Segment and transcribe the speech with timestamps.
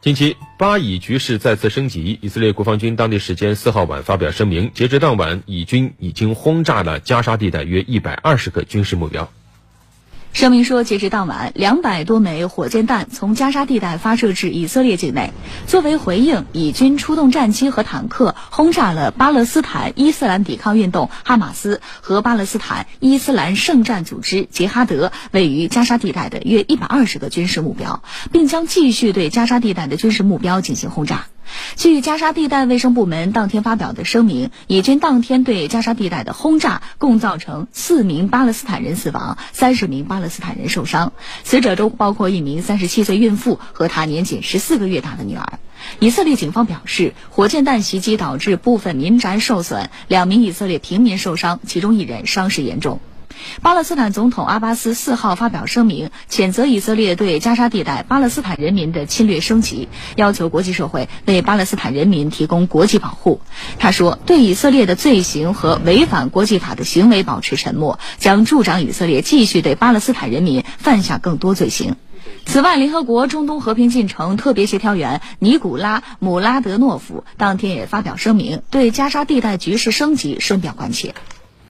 [0.00, 2.20] 近期，巴以局势再次升级。
[2.22, 9.28] 以色列国防军当地时间四号晚发表声明，截至当晚，以军已经轰炸了加沙地带约一百二十个军事目标。
[10.32, 15.32] 声明说，截至当晚，两百多枚火箭弹从加沙地带发射至以色列境内。
[15.66, 31.26] 作为回应，以军出动战机和坦克轰炸了巴勒斯坦伊斯兰抵抗运动哈马斯和巴勒斯坦伊斯兰圣战组织杰哈德位于加沙地带的约一百二十个军事目标，并将继续对加沙地带的军事目标进行轰炸。
[31.76, 41.12] 据加沙地带卫生部门当天发表的声明，以军当天对加沙地带的轰炸共造成四名巴勒斯坦人死亡，三十名巴勒斯坦人受伤，
[41.44, 45.58] 死者中包括一名三十七岁孕妇和她年仅十四个月大的女儿。
[46.00, 53.00] 以色列警方表示，火箭弹袭击导致部分民宅受损，两名以色列平民受伤，其中一人伤势严重。
[53.62, 63.40] 巴勒斯坦总统阿巴斯四号发表声明，谴责以色列对加沙地带巴勒斯坦人民的侵略升级，要求国际社会为巴勒斯坦人民提供国际保护。
[63.78, 71.96] 他说，对以色列的罪行和违反国际法的行为保持沉默，将助长以色列继续对巴勒斯坦人民犯下更多罪行。
[72.44, 81.14] 此外，联合国中东和平进程特别协调员尼古拉·姆拉德诺夫当天也发表声明，对加沙地带局势升级深表关切。